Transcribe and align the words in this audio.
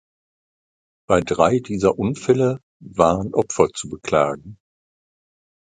Bei 1.07 1.21
drei 1.21 1.59
dieser 1.59 1.99
Unfälle 1.99 2.59
waren 2.79 3.35
Opfer 3.35 3.67
zu 3.71 3.87
beklagen. 3.87 4.57